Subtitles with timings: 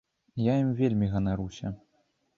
[0.43, 1.75] Я ім вельмі ганаруся.